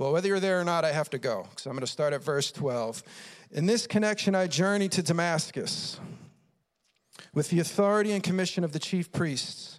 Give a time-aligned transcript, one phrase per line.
[0.00, 1.46] Well, whether you're there or not, I have to go.
[1.56, 3.02] So I'm going to start at verse 12.
[3.50, 6.00] In this connection, I journeyed to Damascus
[7.34, 9.78] with the authority and commission of the chief priests.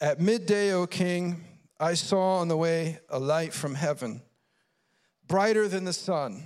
[0.00, 1.44] At midday, O king,
[1.78, 4.22] I saw on the way a light from heaven,
[5.28, 6.42] brighter than the sun,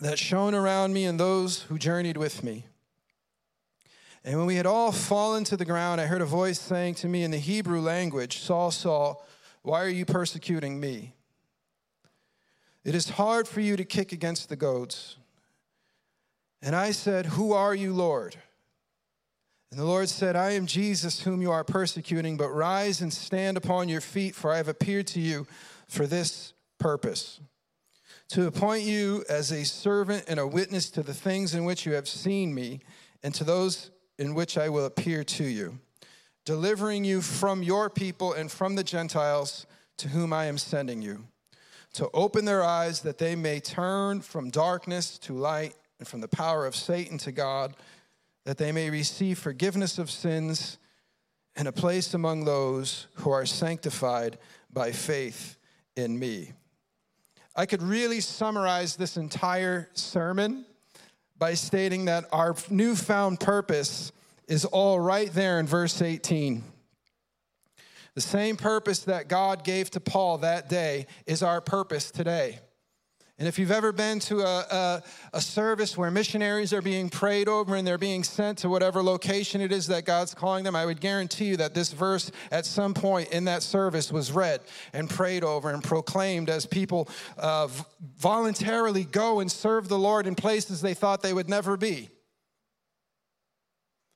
[0.00, 2.66] that shone around me and those who journeyed with me.
[4.24, 7.06] And when we had all fallen to the ground, I heard a voice saying to
[7.06, 9.24] me in the Hebrew language, Saul, Saul,
[9.62, 11.14] why are you persecuting me?
[12.84, 15.16] It is hard for you to kick against the goads.
[16.60, 18.36] And I said, Who are you, Lord?
[19.70, 23.56] And the Lord said, I am Jesus whom you are persecuting, but rise and stand
[23.56, 25.46] upon your feet, for I have appeared to you
[25.88, 27.40] for this purpose
[28.28, 31.92] to appoint you as a servant and a witness to the things in which you
[31.92, 32.80] have seen me,
[33.22, 35.78] and to those in which I will appear to you,
[36.44, 39.66] delivering you from your people and from the Gentiles
[39.98, 41.26] to whom I am sending you,
[41.94, 46.28] to open their eyes that they may turn from darkness to light and from the
[46.28, 47.74] power of Satan to God
[48.44, 50.78] that they may receive forgiveness of sins
[51.56, 54.38] and a place among those who are sanctified
[54.72, 55.56] by faith
[55.96, 56.52] in me.
[57.56, 60.66] I could really summarize this entire sermon
[61.38, 64.12] by stating that our newfound purpose
[64.48, 66.64] is all right there in verse 18.
[68.14, 72.60] The same purpose that God gave to Paul that day is our purpose today.
[73.36, 77.48] And if you've ever been to a, a, a, service where missionaries are being prayed
[77.48, 80.86] over and they're being sent to whatever location it is that God's calling them, I
[80.86, 84.60] would guarantee you that this verse at some point in that service was read
[84.92, 87.66] and prayed over and proclaimed as people uh,
[88.16, 92.10] voluntarily go and serve the Lord in places they thought they would never be.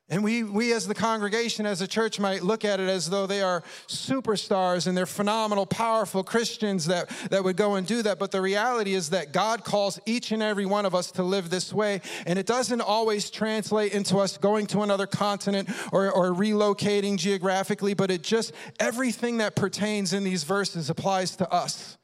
[0.09, 3.27] And we, we as the congregation, as a church, might look at it as though
[3.27, 8.17] they are superstars and they're phenomenal, powerful Christians that, that would go and do that.
[8.17, 11.51] But the reality is that God calls each and every one of us to live
[11.51, 12.01] this way.
[12.25, 17.93] And it doesn't always translate into us going to another continent or, or relocating geographically,
[17.93, 21.98] but it just, everything that pertains in these verses applies to us.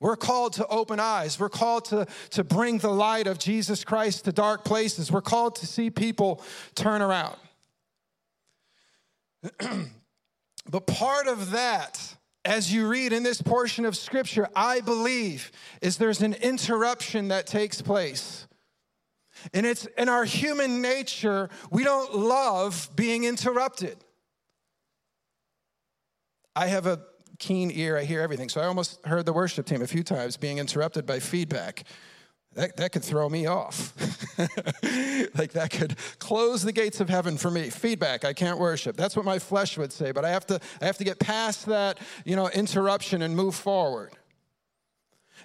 [0.00, 1.38] We're called to open eyes.
[1.38, 5.12] We're called to, to bring the light of Jesus Christ to dark places.
[5.12, 6.42] We're called to see people
[6.74, 7.36] turn around.
[10.70, 12.16] but part of that,
[12.46, 15.52] as you read in this portion of scripture, I believe,
[15.82, 18.46] is there's an interruption that takes place.
[19.52, 23.98] And it's in our human nature, we don't love being interrupted.
[26.56, 27.00] I have a
[27.40, 28.48] keen ear, I hear everything.
[28.48, 31.84] So I almost heard the worship team a few times being interrupted by feedback.
[32.54, 33.94] That, that could throw me off.
[35.36, 37.70] like that could close the gates of heaven for me.
[37.70, 38.96] Feedback, I can't worship.
[38.96, 41.66] That's what my flesh would say, but I have to, I have to get past
[41.66, 44.12] that, you know, interruption and move forward.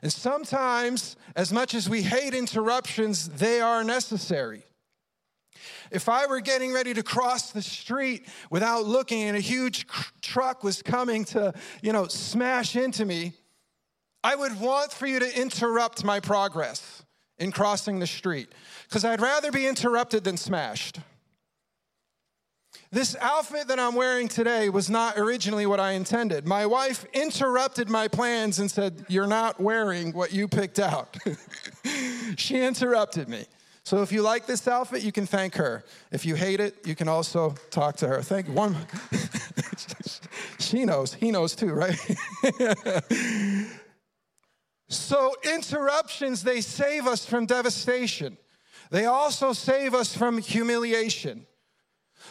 [0.01, 4.63] And sometimes, as much as we hate interruptions, they are necessary.
[5.91, 9.87] If I were getting ready to cross the street without looking and a huge
[10.21, 13.33] truck was coming to, you know, smash into me,
[14.23, 17.03] I would want for you to interrupt my progress
[17.37, 18.49] in crossing the street
[18.87, 20.99] because I'd rather be interrupted than smashed.
[22.91, 26.47] This outfit that I'm wearing today was not originally what I intended.
[26.47, 31.17] My wife interrupted my plans and said, You're not wearing what you picked out.
[32.37, 33.45] she interrupted me.
[33.85, 35.85] So if you like this outfit, you can thank her.
[36.11, 38.23] If you hate it, you can also talk to her.
[38.23, 38.75] Thank one.
[40.59, 41.13] she knows.
[41.13, 41.95] He knows too, right?
[44.89, 48.37] so interruptions they save us from devastation.
[48.89, 51.45] They also save us from humiliation.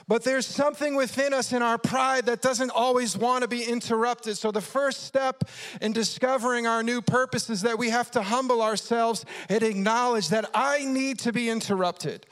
[0.07, 4.37] But there's something within us in our pride that doesn't always want to be interrupted.
[4.37, 5.45] So, the first step
[5.81, 10.51] in discovering our new purpose is that we have to humble ourselves and acknowledge that
[10.55, 12.27] I need to be interrupted.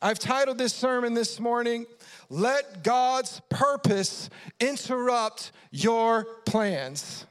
[0.00, 1.86] I've titled this sermon this morning,
[2.30, 7.26] Let God's Purpose Interrupt Your Plans.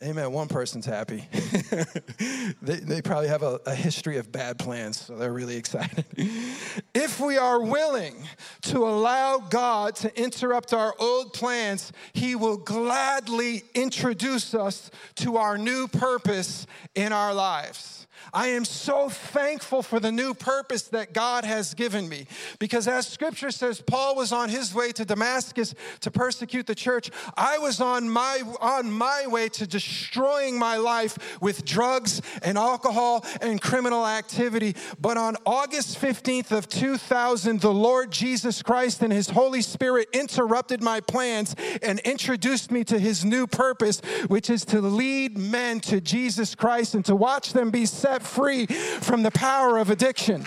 [0.00, 0.30] Amen.
[0.30, 1.24] One person's happy.
[2.62, 6.04] they, they probably have a, a, history of bad plans, so they're really excited.
[6.98, 8.16] If we are willing
[8.62, 15.56] to allow God to interrupt our old plans, He will gladly introduce us to our
[15.56, 16.66] new purpose
[16.96, 18.07] in our lives.
[18.32, 22.26] I am so thankful for the new purpose that God has given me.
[22.58, 27.10] Because as scripture says, Paul was on his way to Damascus to persecute the church.
[27.36, 33.24] I was on my, on my way to destroying my life with drugs and alcohol
[33.40, 34.74] and criminal activity.
[35.00, 40.82] But on August 15th of 2000, the Lord Jesus Christ and His Holy Spirit interrupted
[40.82, 46.00] my plans and introduced me to His new purpose, which is to lead men to
[46.00, 50.46] Jesus Christ and to watch them be set free from the power of addiction.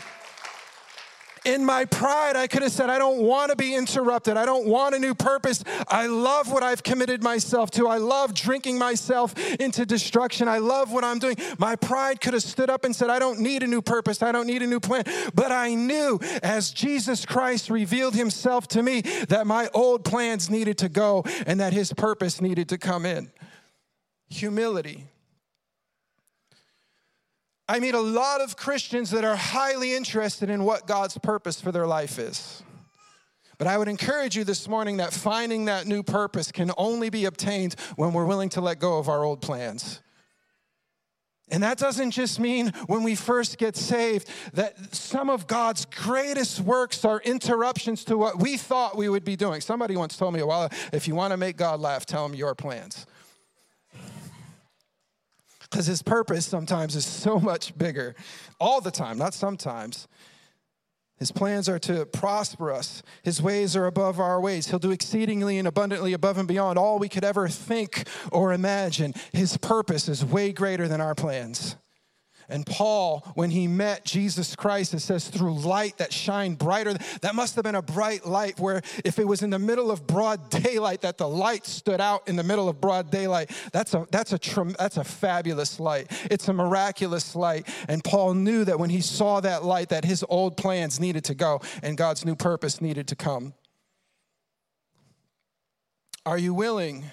[1.44, 4.38] In my pride, I could have said, I don't want to be interrupted.
[4.38, 5.63] I don't want a new purpose.
[5.88, 7.88] I love what I've committed myself to.
[7.88, 10.48] I love drinking myself into destruction.
[10.48, 11.36] I love what I'm doing.
[11.58, 14.22] My pride could have stood up and said, I don't need a new purpose.
[14.22, 15.04] I don't need a new plan.
[15.34, 20.78] But I knew as Jesus Christ revealed himself to me that my old plans needed
[20.80, 23.31] to go and that his purpose needed to come in.
[24.30, 25.11] Humility.
[27.71, 31.71] I meet a lot of Christians that are highly interested in what God's purpose for
[31.71, 32.63] their life is.
[33.57, 37.23] But I would encourage you this morning that finding that new purpose can only be
[37.23, 40.01] obtained when we're willing to let go of our old plans.
[41.50, 46.59] And that doesn't just mean when we first get saved that some of God's greatest
[46.59, 49.62] works are interruptions to what we thought we would be doing.
[49.62, 52.35] Somebody once told me a while, if you want to make God laugh, tell him
[52.35, 53.06] your plans
[55.71, 58.13] because his purpose sometimes is so much bigger.
[58.59, 60.07] All the time, not sometimes.
[61.18, 63.03] His plans are to prosper us.
[63.23, 64.68] His ways are above our ways.
[64.68, 69.13] He'll do exceedingly and abundantly above and beyond all we could ever think or imagine.
[69.31, 71.77] His purpose is way greater than our plans.
[72.51, 76.95] And Paul, when he met Jesus Christ, it says through light that shined brighter.
[77.21, 80.06] That must have been a bright light where if it was in the middle of
[80.06, 83.51] broad daylight, that the light stood out in the middle of broad daylight.
[83.71, 86.12] That's a, that's a, that's a fabulous light.
[86.30, 87.68] It's a miraculous light.
[87.88, 91.33] And Paul knew that when he saw that light, that his old plans needed to
[91.33, 93.53] go and God's new purpose needed to come.
[96.25, 97.06] Are you willing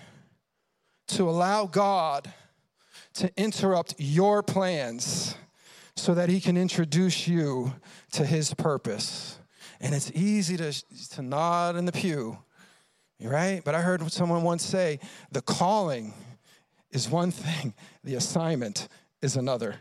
[1.09, 2.33] to allow God
[3.19, 5.35] to interrupt your plans
[5.97, 7.73] so that he can introduce you
[8.13, 9.39] to his purpose.
[9.81, 10.73] And it's easy to,
[11.11, 12.39] to nod in the pew,
[13.21, 13.61] right?
[13.65, 15.01] But I heard someone once say
[15.33, 16.15] the calling
[16.93, 17.75] is one thing,
[18.05, 18.89] the assignment
[19.21, 19.77] is another.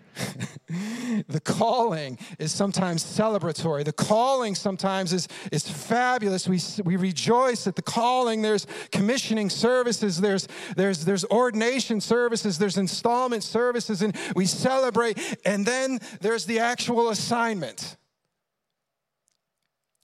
[1.27, 3.85] the calling is sometimes celebratory.
[3.85, 6.47] The calling sometimes is, is fabulous.
[6.47, 8.41] We, we rejoice at the calling.
[8.41, 15.17] There's commissioning services, there's, there's, there's ordination services, there's installment services, and we celebrate.
[15.45, 17.97] And then there's the actual assignment.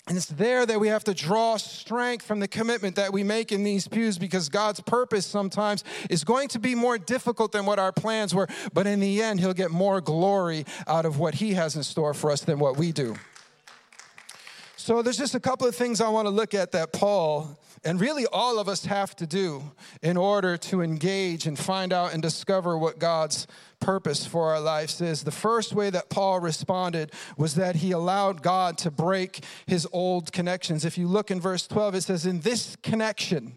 [0.08, 3.54] And it's there that we have to draw strength from the commitment that we make
[3.54, 7.80] in these pews because God's purpose sometimes is going to be more difficult than what
[7.80, 8.48] our plans were.
[8.74, 12.14] But in the end, He'll get more glory out of what He has in store
[12.14, 13.16] for us than what we do.
[14.84, 18.02] So there's just a couple of things I want to look at that Paul and
[18.02, 19.72] really all of us have to do
[20.02, 23.48] in order to engage and find out and discover what God's
[23.80, 25.24] purpose for our lives is.
[25.24, 30.34] The first way that Paul responded was that he allowed God to break his old
[30.34, 30.84] connections.
[30.84, 33.54] If you look in verse 12, it says, In this connection,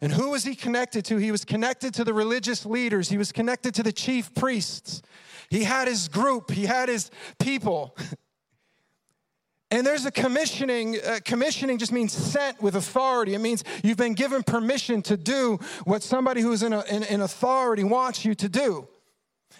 [0.00, 1.18] and who was he connected to?
[1.18, 5.02] He was connected to the religious leaders, he was connected to the chief priests.
[5.50, 7.94] He had his group, he had his people.
[9.70, 10.98] And there's a commissioning.
[11.04, 13.34] Uh, commissioning just means sent with authority.
[13.34, 17.20] It means you've been given permission to do what somebody who's in, a, in, in
[17.20, 18.88] authority wants you to do.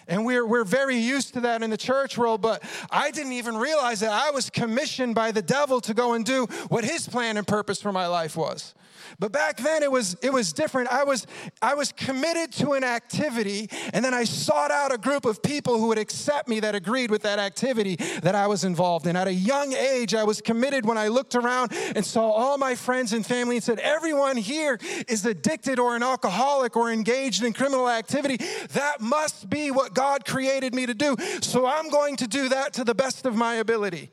[0.07, 3.57] And we're, we're very used to that in the church world, but I didn't even
[3.57, 7.37] realize that I was commissioned by the devil to go and do what his plan
[7.37, 8.73] and purpose for my life was.
[9.19, 10.89] But back then it was it was different.
[10.89, 11.25] I was
[11.61, 15.79] I was committed to an activity and then I sought out a group of people
[15.79, 19.15] who would accept me that agreed with that activity that I was involved in.
[19.15, 22.75] At a young age I was committed when I looked around and saw all my
[22.75, 27.53] friends and family and said everyone here is addicted or an alcoholic or engaged in
[27.53, 28.37] criminal activity.
[28.73, 31.15] That must be what God created me to do.
[31.41, 34.11] So I'm going to do that to the best of my ability.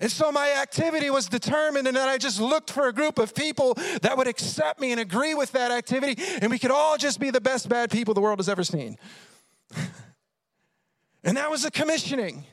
[0.00, 3.34] And so my activity was determined, and then I just looked for a group of
[3.34, 7.20] people that would accept me and agree with that activity, and we could all just
[7.20, 8.96] be the best bad people the world has ever seen.
[11.22, 12.46] and that was a commissioning.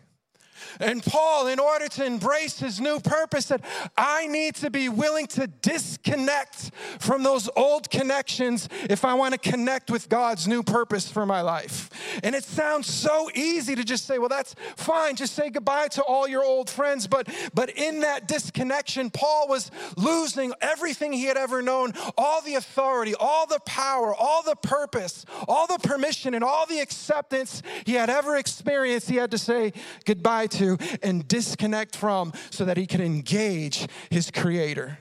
[0.80, 3.64] And Paul, in order to embrace his new purpose, said,
[3.98, 9.40] I need to be willing to disconnect from those old connections if I want to
[9.40, 11.90] connect with God's new purpose for my life.
[12.24, 15.16] And it sounds so easy to just say, well, that's fine.
[15.16, 17.08] Just say goodbye to all your old friends.
[17.08, 22.56] But, but in that disconnection, Paul was losing everything he had ever known all the
[22.56, 27.94] authority, all the power, all the purpose, all the permission, and all the acceptance he
[27.94, 29.10] had ever experienced.
[29.10, 29.74] He had to say
[30.06, 34.98] goodbye to and disconnect from so that he could engage his creator.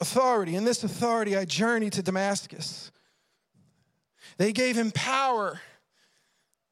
[0.00, 0.56] Authority.
[0.56, 2.90] In this authority, I journeyed to Damascus.
[4.36, 5.60] They gave him power.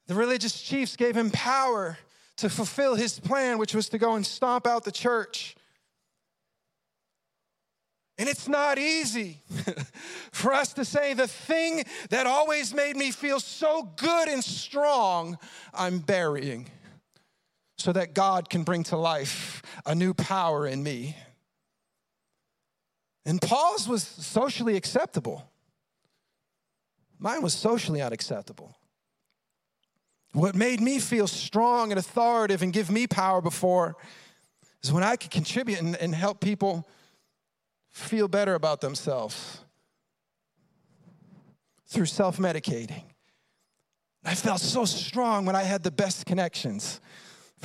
[0.06, 1.98] The religious chiefs gave him power
[2.36, 5.56] to fulfill his plan, which was to go and stomp out the church.
[8.18, 9.40] And it's not easy
[10.32, 15.38] for us to say the thing that always made me feel so good and strong,
[15.72, 16.68] I'm burying
[17.76, 21.16] so that God can bring to life a new power in me.
[23.26, 25.50] And Paul's was socially acceptable.
[27.24, 28.76] Mine was socially unacceptable.
[30.34, 33.96] What made me feel strong and authoritative and give me power before
[34.82, 36.86] is when I could contribute and, and help people
[37.90, 39.60] feel better about themselves
[41.86, 43.04] through self medicating.
[44.22, 47.00] I felt so strong when I had the best connections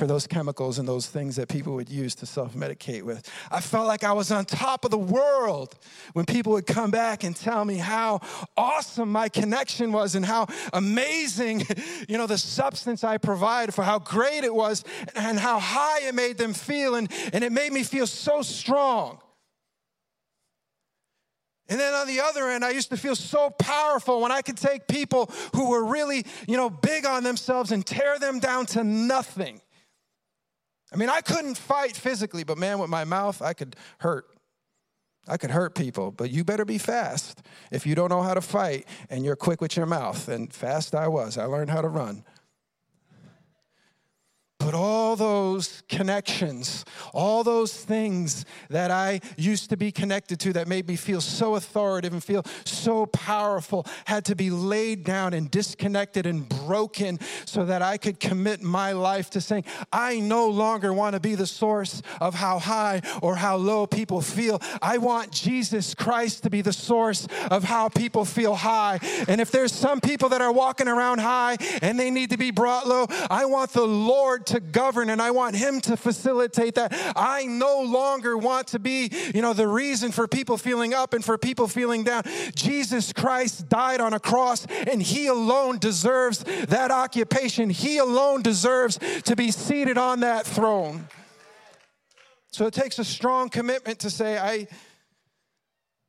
[0.00, 3.30] for those chemicals and those things that people would use to self medicate with.
[3.50, 5.76] I felt like I was on top of the world
[6.14, 8.20] when people would come back and tell me how
[8.56, 11.66] awesome my connection was and how amazing,
[12.08, 16.14] you know, the substance I provided for how great it was and how high it
[16.14, 16.94] made them feel.
[16.94, 19.18] And, and it made me feel so strong.
[21.68, 24.56] And then on the other end, I used to feel so powerful when I could
[24.56, 28.82] take people who were really, you know, big on themselves and tear them down to
[28.82, 29.60] nothing.
[30.92, 34.26] I mean, I couldn't fight physically, but man, with my mouth, I could hurt.
[35.28, 38.40] I could hurt people, but you better be fast if you don't know how to
[38.40, 40.28] fight and you're quick with your mouth.
[40.28, 41.36] And fast I was.
[41.38, 42.24] I learned how to run.
[44.60, 50.68] But all those connections, all those things that I used to be connected to that
[50.68, 55.50] made me feel so authoritative and feel so powerful had to be laid down and
[55.50, 60.92] disconnected and broken so that I could commit my life to saying, I no longer
[60.92, 64.60] want to be the source of how high or how low people feel.
[64.82, 69.00] I want Jesus Christ to be the source of how people feel high.
[69.26, 72.50] And if there's some people that are walking around high and they need to be
[72.50, 76.92] brought low, I want the Lord to govern and I want him to facilitate that.
[77.16, 81.24] I no longer want to be, you know, the reason for people feeling up and
[81.24, 82.22] for people feeling down.
[82.54, 87.70] Jesus Christ died on a cross and he alone deserves that occupation.
[87.70, 91.08] He alone deserves to be seated on that throne.
[92.52, 94.66] So it takes a strong commitment to say, I,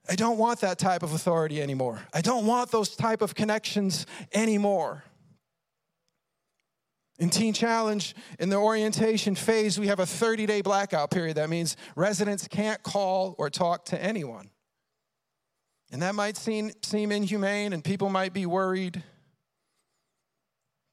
[0.09, 2.01] I don't want that type of authority anymore.
[2.13, 5.03] I don't want those type of connections anymore.
[7.21, 11.37] In Teen Challenge, in the orientation phase, we have a 30 day blackout period.
[11.37, 14.49] That means residents can't call or talk to anyone.
[15.91, 19.03] And that might seem, seem inhumane, and people might be worried.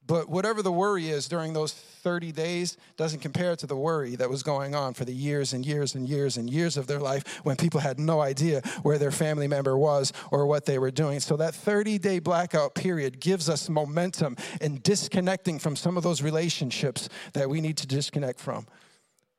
[0.09, 4.31] But whatever the worry is during those 30 days doesn't compare to the worry that
[4.31, 7.45] was going on for the years and years and years and years of their life
[7.45, 11.21] when people had no idea where their family member was or what they were doing.
[11.21, 16.23] So that 30 day blackout period gives us momentum in disconnecting from some of those
[16.23, 18.67] relationships that we need to disconnect from.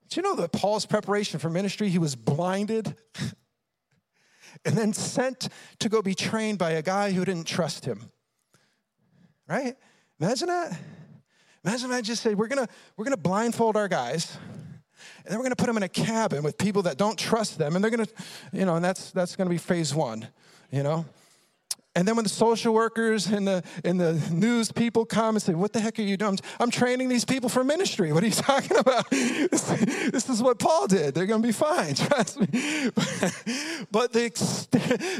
[0.09, 2.95] Do you know that Paul's preparation for ministry, he was blinded
[4.65, 5.49] and then sent
[5.79, 8.11] to go be trained by a guy who didn't trust him?
[9.47, 9.75] Right?
[10.19, 10.79] Imagine that.
[11.63, 14.37] Imagine if I just said, we're gonna, we're gonna blindfold our guys,
[15.23, 17.75] and then we're gonna put them in a cabin with people that don't trust them,
[17.75, 18.07] and they're gonna,
[18.51, 20.27] you know, and that's that's gonna be phase one,
[20.71, 21.05] you know.
[21.95, 25.55] And then when the social workers and the, and the news people come and say,
[25.55, 26.37] What the heck are you doing?
[26.59, 28.13] I'm training these people for ministry.
[28.13, 29.09] What are you talking about?
[29.09, 29.63] This,
[30.11, 31.15] this is what Paul did.
[31.15, 32.91] They're going to be fine, trust me.
[33.91, 34.29] But the,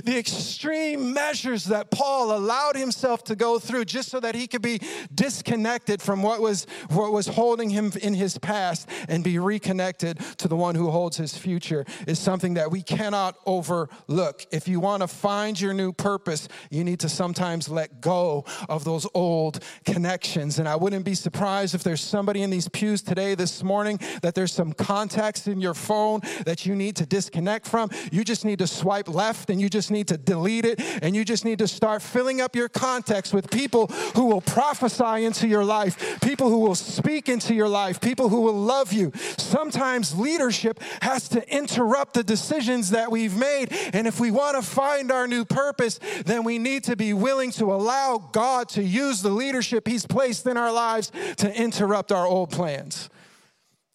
[0.04, 4.62] the extreme measures that Paul allowed himself to go through just so that he could
[4.62, 4.80] be
[5.14, 10.48] disconnected from what was, what was holding him in his past and be reconnected to
[10.48, 14.46] the one who holds his future is something that we cannot overlook.
[14.52, 18.84] If you want to find your new purpose, you need to sometimes let go of
[18.84, 20.60] those old connections.
[20.60, 24.36] And I wouldn't be surprised if there's somebody in these pews today, this morning, that
[24.36, 27.90] there's some contacts in your phone that you need to disconnect from.
[28.12, 30.80] You just need to swipe left and you just need to delete it.
[31.02, 35.26] And you just need to start filling up your contacts with people who will prophesy
[35.26, 39.12] into your life, people who will speak into your life, people who will love you.
[39.38, 43.72] Sometimes leadership has to interrupt the decisions that we've made.
[43.94, 47.14] And if we want to find our new purpose, then we we need to be
[47.14, 52.12] willing to allow God to use the leadership He's placed in our lives to interrupt
[52.12, 53.08] our old plans.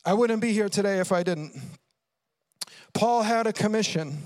[0.05, 1.61] I wouldn't be here today if I didn't.
[2.93, 4.19] Paul had a commission.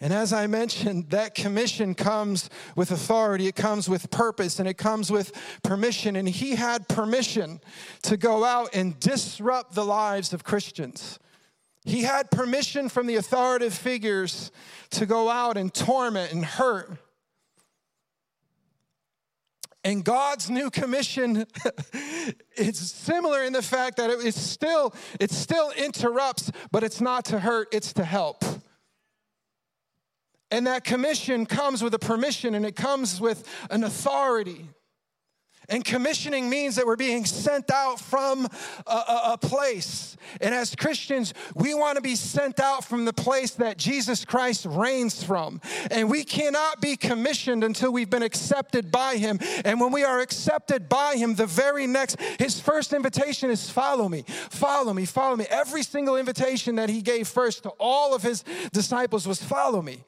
[0.00, 4.78] And as I mentioned, that commission comes with authority, it comes with purpose, and it
[4.78, 5.30] comes with
[5.62, 6.16] permission.
[6.16, 7.60] And he had permission
[8.04, 11.18] to go out and disrupt the lives of Christians.
[11.84, 14.52] He had permission from the authoritative figures
[14.90, 16.98] to go out and torment and hurt
[19.84, 21.44] And God's new commission
[22.56, 27.40] is similar in the fact that it still it still interrupts, but it's not to
[27.40, 28.44] hurt, it's to help.
[30.52, 34.68] And that commission comes with a permission and it comes with an authority.
[35.68, 38.48] And commissioning means that we're being sent out from
[38.86, 40.16] a, a, a, place.
[40.40, 44.66] And as Christians, we want to be sent out from the place that Jesus Christ
[44.68, 45.60] reigns from.
[45.90, 49.38] And we cannot be commissioned until we've been accepted by Him.
[49.64, 54.08] And when we are accepted by Him, the very next, His first invitation is follow
[54.08, 55.46] me, follow me, follow me.
[55.48, 60.04] Every single invitation that He gave first to all of His disciples was follow me.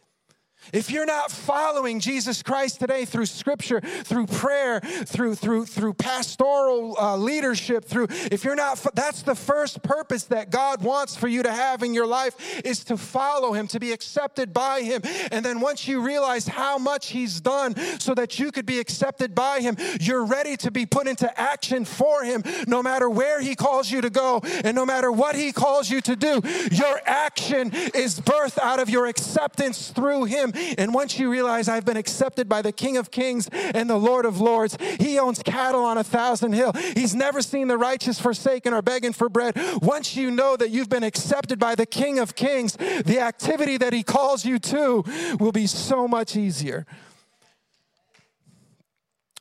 [0.73, 6.97] If you're not following Jesus Christ today through scripture, through prayer, through through through pastoral
[6.99, 11.43] uh, leadership, through if you're not that's the first purpose that God wants for you
[11.43, 15.03] to have in your life is to follow him, to be accepted by him.
[15.31, 19.35] And then once you realize how much he's done so that you could be accepted
[19.35, 23.55] by him, you're ready to be put into action for him no matter where he
[23.55, 26.41] calls you to go and no matter what he calls you to do.
[26.71, 30.53] Your action is birthed out of your acceptance through him.
[30.79, 34.25] And once you realize I've been accepted by the King of Kings and the Lord
[34.25, 36.73] of Lords, He owns cattle on a thousand hill.
[36.95, 39.57] He's never seen the righteous forsaken or begging for bread.
[39.83, 43.93] Once you know that you've been accepted by the King of Kings, the activity that
[43.93, 45.05] He calls you to
[45.39, 46.87] will be so much easier.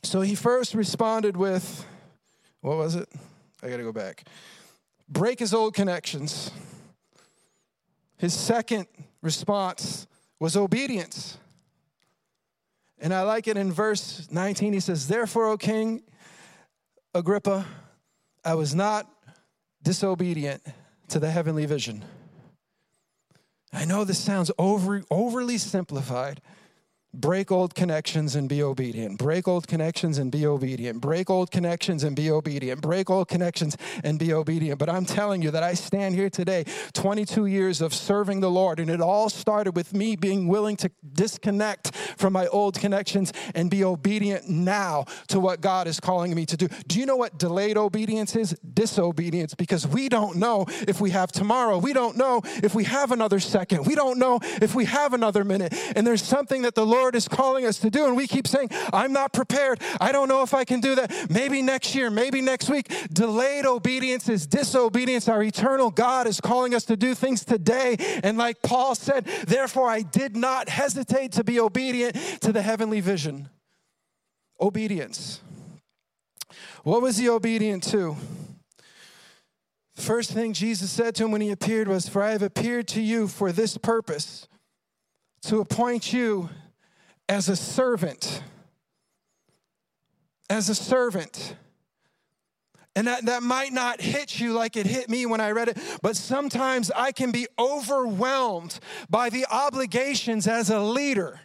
[0.04, 1.86] So he first responded with,
[2.62, 3.10] what was it?
[3.64, 4.26] I got to go back.
[5.08, 6.52] Break his old connections.
[8.18, 8.88] His second
[9.22, 10.08] response
[10.44, 11.38] was obedience.
[13.00, 14.74] And I like it in verse 19.
[14.74, 16.04] He says, Therefore, O King
[17.14, 17.66] Agrippa,
[18.44, 19.10] I was not
[19.82, 20.62] disobedient
[21.08, 22.04] to the heavenly vision.
[23.72, 26.42] I know this sounds over, overly simplified,
[27.16, 29.20] Break old connections and be obedient.
[29.20, 31.00] Break old connections and be obedient.
[31.00, 32.82] Break old connections and be obedient.
[32.82, 34.80] Break old connections and be obedient.
[34.80, 38.80] But I'm telling you that I stand here today, 22 years of serving the Lord,
[38.80, 43.70] and it all started with me being willing to disconnect from my old connections and
[43.70, 46.68] be obedient now to what God is calling me to do.
[46.88, 48.58] Do you know what delayed obedience is?
[48.74, 51.78] Disobedience, because we don't know if we have tomorrow.
[51.78, 53.86] We don't know if we have another second.
[53.86, 55.76] We don't know if we have another minute.
[55.96, 58.06] And there's something that the Lord Lord is calling us to do.
[58.06, 59.82] And we keep saying, I'm not prepared.
[60.00, 61.30] I don't know if I can do that.
[61.30, 62.90] Maybe next year, maybe next week.
[63.12, 65.28] Delayed obedience is disobedience.
[65.28, 67.98] Our eternal God is calling us to do things today.
[68.24, 73.02] And like Paul said, therefore I did not hesitate to be obedient to the heavenly
[73.02, 73.50] vision.
[74.62, 75.42] Obedience.
[76.84, 78.16] What was he obedient to?
[79.94, 83.02] First thing Jesus said to him when he appeared was, For I have appeared to
[83.02, 84.48] you for this purpose,
[85.42, 86.50] to appoint you
[87.30, 88.42] as a servant.
[90.50, 91.56] As a servant.
[92.96, 95.78] And that, that might not hit you like it hit me when I read it,
[96.02, 101.40] but sometimes I can be overwhelmed by the obligations as a leader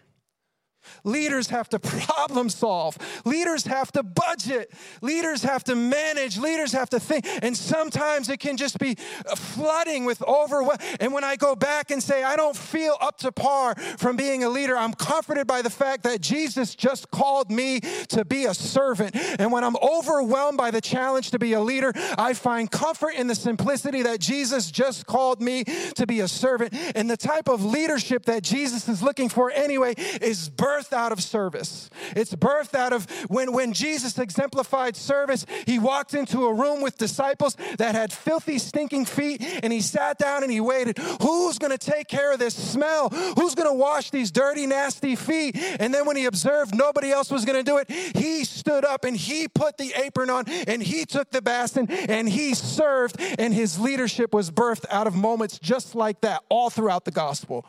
[1.05, 2.99] Leaders have to problem solve.
[3.25, 4.73] Leaders have to budget.
[5.01, 6.39] Leaders have to manage.
[6.39, 7.27] Leaders have to think.
[7.43, 8.97] And sometimes it can just be
[9.37, 10.79] flooding with overwhelm.
[11.01, 14.45] And when I go back and say, I don't feel up to par from being
[14.45, 18.55] a leader, I'm comforted by the fact that Jesus just called me to be a
[18.55, 19.17] servant.
[19.39, 23.27] And when I'm overwhelmed by the challenge to be a leader, I find comfort in
[23.27, 25.65] the simplicity that Jesus just called me
[25.95, 26.75] to be a servant.
[26.95, 31.13] And the type of leadership that Jesus is looking for anyway is birth birthed out
[31.13, 31.89] of service.
[32.15, 36.99] It's birthed out of when, when Jesus exemplified service, he walked into a room with
[36.99, 40.99] disciples that had filthy, stinking feet, and he sat down and he waited.
[41.23, 43.09] Who's going to take care of this smell?
[43.09, 45.57] Who's going to wash these dirty, nasty feet?
[45.81, 49.05] And then when he observed nobody else was going to do it, he stood up
[49.05, 53.55] and he put the apron on and he took the basin and he served, and
[53.55, 57.65] his leadership was birthed out of moments just like that all throughout the gospel.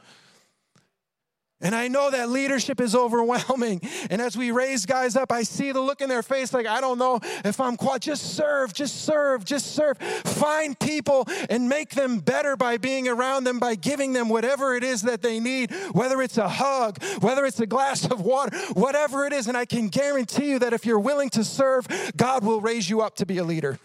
[1.62, 3.82] And I know that leadership is overwhelming.
[4.10, 6.80] And as we raise guys up, I see the look in their face like, I
[6.80, 8.02] don't know if I'm quite.
[8.02, 9.98] Just serve, just serve, just serve.
[9.98, 14.84] Find people and make them better by being around them, by giving them whatever it
[14.84, 19.26] is that they need, whether it's a hug, whether it's a glass of water, whatever
[19.26, 19.48] it is.
[19.48, 23.02] And I can guarantee you that if you're willing to serve, God will raise you
[23.02, 23.80] up to be a leader.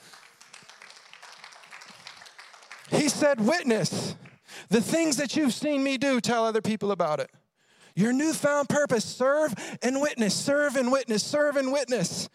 [2.90, 4.14] He said, Witness.
[4.68, 7.30] The things that you've seen me do, tell other people about it.
[7.96, 12.28] Your newfound purpose serve and witness, serve and witness, serve and witness.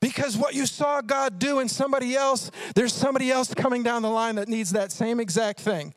[0.00, 4.10] Because what you saw God do in somebody else, there's somebody else coming down the
[4.10, 5.94] line that needs that same exact thing.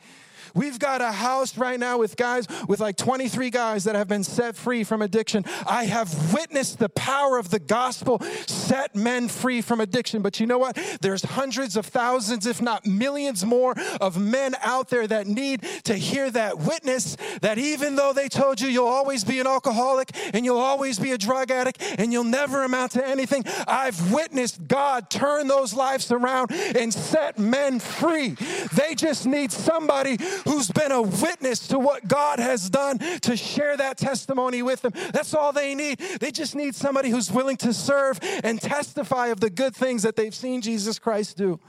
[0.54, 4.24] We've got a house right now with guys, with like 23 guys that have been
[4.24, 5.46] set free from addiction.
[5.68, 10.22] I have witnessed the power of the gospel set men free from addiction.
[10.22, 10.78] But you know what?
[11.02, 15.96] There's hundreds of thousands, if not millions more, of men out there that need to
[15.96, 20.46] hear that witness that even though they told you you'll always be an alcoholic and
[20.46, 25.10] you'll always be a drug addict and you'll never amount to anything, I've witnessed God
[25.10, 28.36] turn those lives around and set men free.
[28.74, 33.78] They just need somebody who's been a witness to what God has done to share
[33.78, 34.94] that testimony with them.
[35.14, 36.00] That's all they need.
[36.20, 40.16] They just need somebody who's willing to serve and testify of the good things that
[40.16, 41.60] they've seen Jesus Christ do.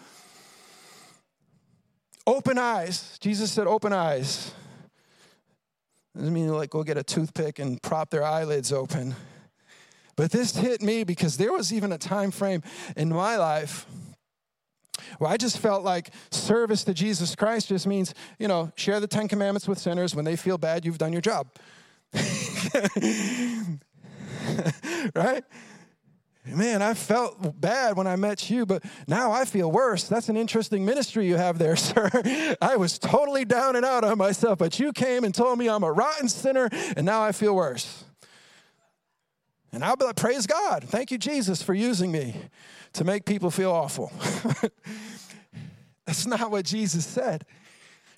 [2.27, 3.19] Open eyes.
[3.21, 4.53] Jesus said, open eyes.
[6.15, 9.15] Doesn't mean like go get a toothpick and prop their eyelids open.
[10.15, 12.63] But this hit me because there was even a time frame
[12.97, 13.87] in my life
[15.19, 19.07] where I just felt like service to Jesus Christ just means, you know, share the
[19.07, 20.15] Ten Commandments with sinners.
[20.15, 21.49] When they feel bad, you've done your job.
[25.15, 25.45] right?
[26.45, 30.09] Man, I felt bad when I met you, but now I feel worse.
[30.09, 32.11] That's an interesting ministry you have there, sir.
[32.61, 35.85] I was totally down and out on myself, but you came and told me I'm
[35.85, 38.05] a rotten sinner, and now I feel worse.
[39.83, 40.85] And I'll be like, praise God.
[40.85, 42.37] Thank you, Jesus, for using me
[42.93, 44.13] to make people feel awful.
[46.07, 47.45] That's not what Jesus said.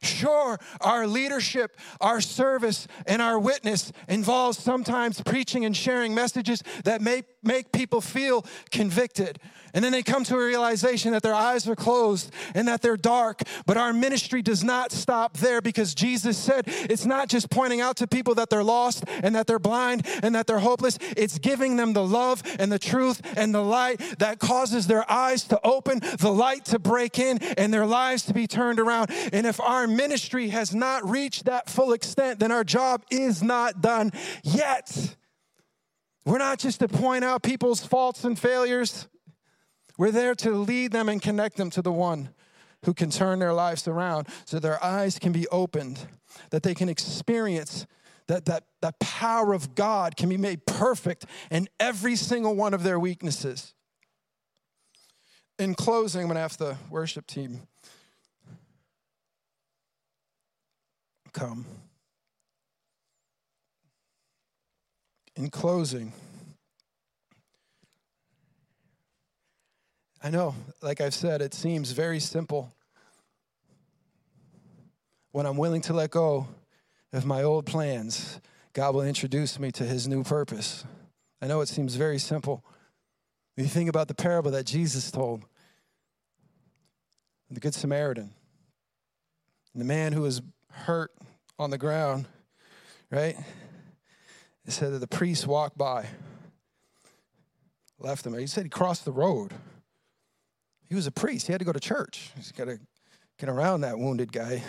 [0.03, 7.01] Sure, our leadership, our service, and our witness involves sometimes preaching and sharing messages that
[7.01, 9.39] may make people feel convicted.
[9.75, 12.97] And then they come to a realization that their eyes are closed and that they're
[12.97, 13.43] dark.
[13.67, 17.97] But our ministry does not stop there because Jesus said it's not just pointing out
[17.97, 20.97] to people that they're lost and that they're blind and that they're hopeless.
[21.17, 25.43] It's giving them the love and the truth and the light that causes their eyes
[25.45, 29.11] to open, the light to break in, and their lives to be turned around.
[29.33, 33.81] And if our ministry has not reached that full extent, then our job is not
[33.81, 34.13] done
[34.45, 35.17] yet.
[36.25, 39.09] We're not just to point out people's faults and failures.
[39.99, 42.31] We're there to lead them and connect them to the one
[42.85, 46.07] who can turn their lives around so their eyes can be opened,
[46.51, 47.87] that they can experience
[48.27, 52.83] that, that the power of God can be made perfect in every single one of
[52.83, 53.75] their weaknesses.
[55.59, 57.63] In closing, I'm going to ask the worship team
[61.33, 61.67] come.
[65.37, 66.13] In closing,
[70.23, 72.73] I know, like I've said, it seems very simple.
[75.33, 76.47] When I'm willing to let go
[77.13, 78.41] of my old plans,
[78.73, 80.85] God will introduce me to his new purpose.
[81.43, 82.65] I know it seems very simple.
[83.55, 85.45] When you think about the parable that Jesus told,
[87.51, 88.31] the Good Samaritan,
[89.75, 91.13] the man who was hurt
[91.59, 92.27] on the ground,
[93.11, 93.37] right?
[94.67, 96.07] It said that the priest walked by,
[97.99, 98.37] left him.
[98.39, 99.53] He said he crossed the road.
[100.89, 101.47] He was a priest.
[101.47, 102.31] He had to go to church.
[102.37, 102.79] He's got to
[103.39, 104.63] get around that wounded guy.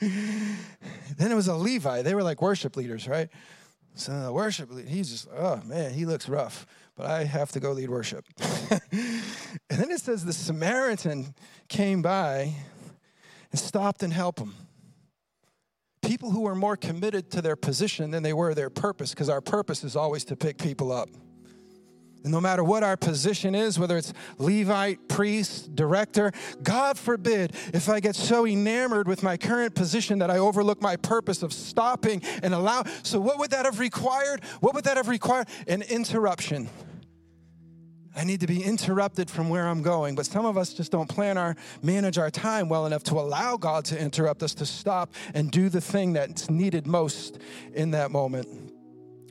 [0.00, 2.02] then it was a Levi.
[2.02, 3.28] They were like worship leaders, right?
[3.94, 7.60] So the worship leader, he's just, oh man, he looks rough, but I have to
[7.60, 8.24] go lead worship.
[8.70, 9.22] and
[9.68, 11.34] then it says the Samaritan
[11.68, 12.54] came by
[13.50, 14.54] and stopped and helped him.
[16.02, 19.40] People who were more committed to their position than they were their purpose, because our
[19.40, 21.08] purpose is always to pick people up.
[22.24, 27.88] And no matter what our position is, whether it's Levite, priest, director, God forbid if
[27.88, 32.22] I get so enamored with my current position that I overlook my purpose of stopping
[32.42, 32.84] and allow.
[33.02, 34.44] So, what would that have required?
[34.60, 35.48] What would that have required?
[35.66, 36.68] An interruption.
[38.14, 40.14] I need to be interrupted from where I'm going.
[40.14, 43.56] But some of us just don't plan our, manage our time well enough to allow
[43.56, 47.38] God to interrupt us, to stop and do the thing that's needed most
[47.72, 48.48] in that moment.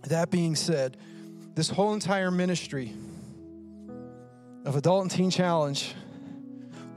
[0.04, 0.98] That being said,
[1.54, 2.94] this whole entire ministry
[4.66, 5.94] of Adult and Teen Challenge,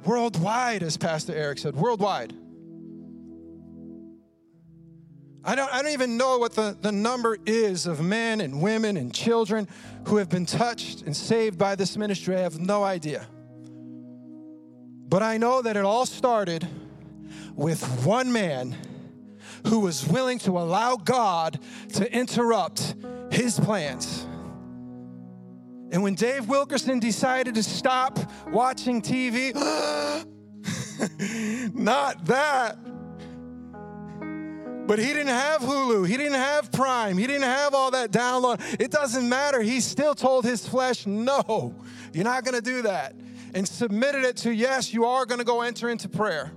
[0.04, 2.32] worldwide, as Pastor Eric said, worldwide.
[5.46, 8.96] I don't, I don't even know what the, the number is of men and women
[8.96, 9.68] and children
[10.06, 12.36] who have been touched and saved by this ministry.
[12.36, 13.26] I have no idea.
[15.06, 16.66] But I know that it all started
[17.54, 18.74] with one man
[19.66, 21.60] who was willing to allow God
[21.94, 22.94] to interrupt
[23.30, 24.26] his plans.
[25.92, 29.54] And when Dave Wilkerson decided to stop watching TV,
[31.74, 32.78] not that.
[34.86, 36.06] But he didn't have Hulu.
[36.06, 37.16] He didn't have Prime.
[37.16, 38.60] He didn't have all that download.
[38.80, 39.62] It doesn't matter.
[39.62, 41.74] He still told his flesh, no,
[42.12, 43.14] you're not going to do that.
[43.54, 46.52] And submitted it to, yes, you are going to go enter into prayer.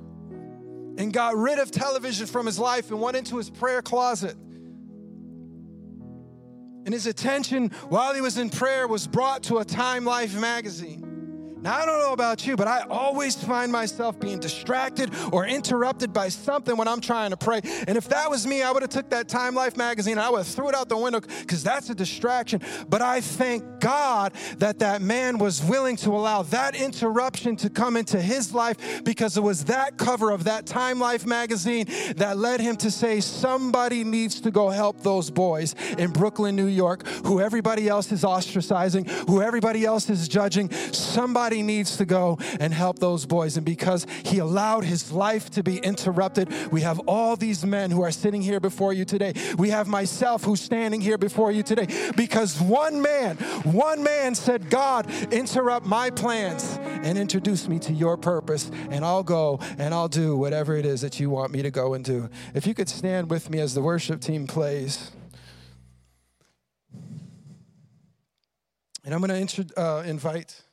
[0.97, 4.35] and got rid of television from his life and went into his prayer closet.
[6.85, 11.06] And his attention while he was in prayer was brought to a Time Life magazine.
[11.61, 16.13] Now, I don't know about you, but I always find myself being distracted or interrupted
[16.13, 17.61] by something when I'm trying to pray.
[17.87, 20.29] And if that was me, I would have took that Time Life magazine and I
[20.29, 22.61] would have threw it out the window because that's a distraction.
[22.87, 27.97] But I thank God that that man was willing to allow that interruption to come
[27.97, 32.61] into his life because it was that cover of that Time Life magazine that led
[32.61, 37.41] him to say, somebody needs to go help those boys in Brooklyn, New York, who
[37.41, 40.71] everybody else is ostracizing, who everybody else is judging.
[40.71, 43.55] Somebody Somebody needs to go and help those boys.
[43.55, 48.01] And because he allowed his life to be interrupted, we have all these men who
[48.01, 49.31] are sitting here before you today.
[49.57, 54.69] We have myself who's standing here before you today because one man, one man said,
[54.69, 60.09] God, interrupt my plans and introduce me to your purpose, and I'll go and I'll
[60.09, 62.29] do whatever it is that you want me to go and do.
[62.55, 65.11] If you could stand with me as the worship team plays.
[69.05, 70.66] And I'm going to uh, invite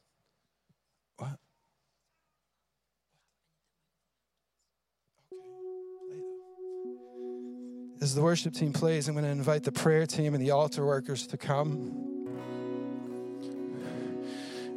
[8.00, 10.84] As the worship team plays, I'm going to invite the prayer team and the altar
[10.84, 12.14] workers to come.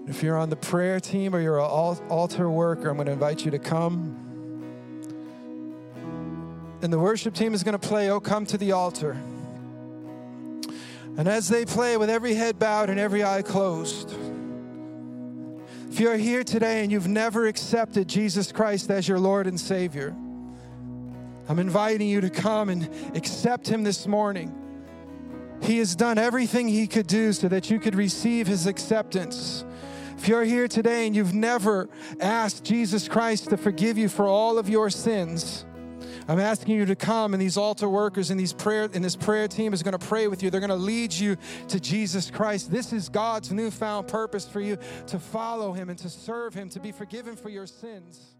[0.07, 1.65] If you're on the prayer team or you're an
[2.09, 4.23] altar worker, I'm going to invite you to come.
[6.81, 9.17] And the worship team is going to play, Oh, Come to the Altar.
[11.17, 14.13] And as they play with every head bowed and every eye closed,
[15.89, 20.15] if you're here today and you've never accepted Jesus Christ as your Lord and Savior,
[21.49, 24.53] I'm inviting you to come and accept Him this morning.
[25.61, 29.65] He has done everything He could do so that you could receive His acceptance.
[30.17, 34.57] If you're here today and you've never asked Jesus Christ to forgive you for all
[34.57, 35.65] of your sins,
[36.27, 39.47] I'm asking you to come, and these altar workers and these prayer and this prayer
[39.47, 40.49] team is going to pray with you.
[40.49, 41.37] They're going to lead you
[41.69, 42.69] to Jesus Christ.
[42.69, 46.81] This is God's newfound purpose for you to follow Him and to serve Him, to
[46.81, 48.36] be forgiven for your sins.